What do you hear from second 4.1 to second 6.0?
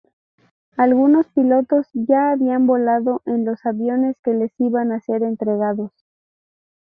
que les iban a ser entregados.